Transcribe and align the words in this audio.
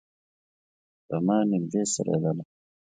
رمه 1.09 1.37
نږدې 1.49 1.81
څرېدله. 1.93 2.43